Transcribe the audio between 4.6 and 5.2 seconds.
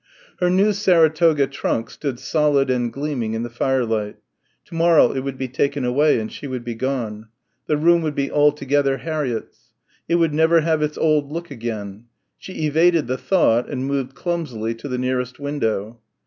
To morrow it